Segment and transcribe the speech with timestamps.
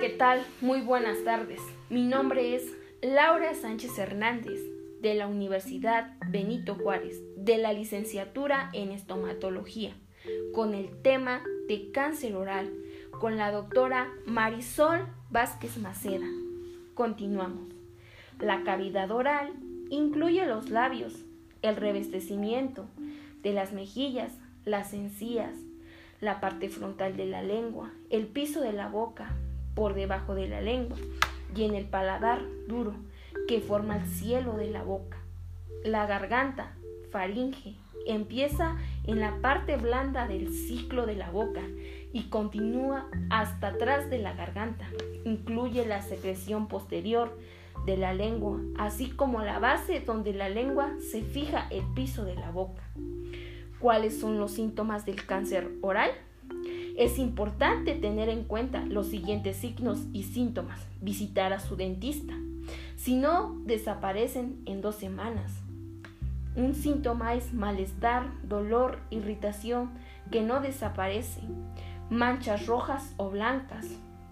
[0.00, 0.44] ¿qué tal?
[0.60, 1.60] Muy buenas tardes.
[1.90, 4.60] Mi nombre es Laura Sánchez Hernández
[5.00, 9.96] de la Universidad Benito Juárez, de la licenciatura en estomatología,
[10.54, 12.72] con el tema de cáncer oral,
[13.10, 16.28] con la doctora Marisol Vázquez Maceda.
[16.94, 17.74] Continuamos.
[18.38, 19.52] La cavidad oral
[19.90, 21.24] incluye los labios,
[21.62, 22.86] el revestecimiento
[23.42, 24.32] de las mejillas,
[24.64, 25.56] las encías,
[26.20, 29.34] la parte frontal de la lengua, el piso de la boca,
[29.78, 30.96] por debajo de la lengua
[31.54, 32.94] y en el paladar duro
[33.46, 35.18] que forma el cielo de la boca.
[35.84, 36.74] La garganta,
[37.12, 41.60] faringe, empieza en la parte blanda del ciclo de la boca
[42.12, 44.88] y continúa hasta atrás de la garganta.
[45.24, 47.38] Incluye la secreción posterior
[47.86, 52.34] de la lengua, así como la base donde la lengua se fija el piso de
[52.34, 52.82] la boca.
[53.78, 56.10] ¿Cuáles son los síntomas del cáncer oral?
[56.98, 60.84] Es importante tener en cuenta los siguientes signos y síntomas.
[61.00, 62.34] Visitar a su dentista.
[62.96, 65.62] Si no, desaparecen en dos semanas.
[66.56, 69.92] Un síntoma es malestar, dolor, irritación
[70.32, 71.40] que no desaparece.
[72.10, 73.86] Manchas rojas o blancas.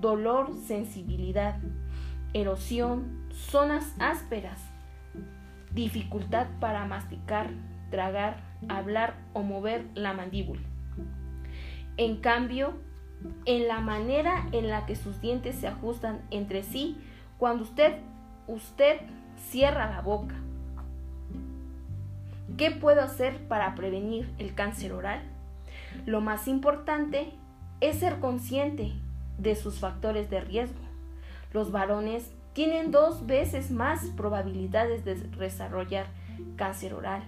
[0.00, 1.58] Dolor, sensibilidad.
[2.32, 4.60] Erosión, zonas ásperas.
[5.74, 7.50] Dificultad para masticar,
[7.90, 8.36] tragar,
[8.68, 10.71] hablar o mover la mandíbula.
[11.96, 12.74] En cambio,
[13.44, 16.96] en la manera en la que sus dientes se ajustan entre sí
[17.38, 17.98] cuando usted,
[18.46, 19.00] usted
[19.36, 20.34] cierra la boca.
[22.56, 25.22] ¿Qué puedo hacer para prevenir el cáncer oral?
[26.06, 27.32] Lo más importante
[27.80, 28.92] es ser consciente
[29.38, 30.80] de sus factores de riesgo.
[31.52, 36.06] Los varones tienen dos veces más probabilidades de desarrollar
[36.56, 37.22] cáncer oral.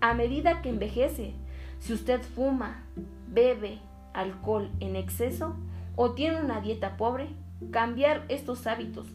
[0.00, 1.34] A medida que envejece,
[1.78, 2.84] si usted fuma,
[3.28, 3.78] bebe,
[4.14, 5.56] alcohol en exceso
[5.96, 7.28] o tiene una dieta pobre,
[7.70, 9.08] cambiar estos hábitos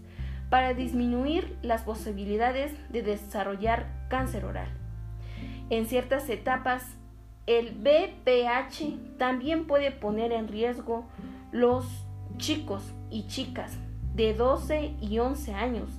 [0.50, 4.68] para disminuir las posibilidades de desarrollar cáncer oral.
[5.70, 6.96] En ciertas etapas,
[7.48, 11.06] el BPH también puede poner en riesgo
[11.52, 11.86] los
[12.38, 13.78] chicos y chicas
[14.14, 15.90] de 12 y 11 años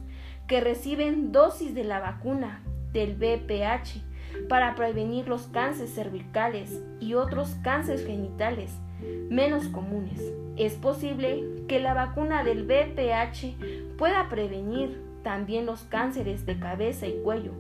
[0.46, 4.02] que reciben dosis de la vacuna del BPH
[4.48, 8.78] para prevenir los cánceres cervicales y otros cánceres genitales
[9.28, 10.20] menos comunes.
[10.56, 17.20] Es posible que la vacuna del BPH pueda prevenir también los cánceres de cabeza y
[17.22, 17.52] cuello,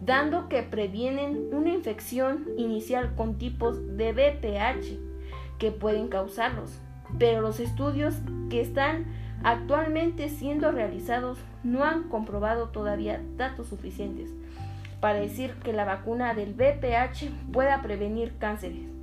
[0.00, 6.80] dando que previenen una infección inicial con tipos de BPH que pueden causarlos.
[7.18, 8.14] Pero los estudios
[8.50, 9.06] que están
[9.42, 14.30] actualmente siendo realizados no han comprobado todavía datos suficientes
[15.00, 18.97] para decir que la vacuna del BPH pueda prevenir cánceres.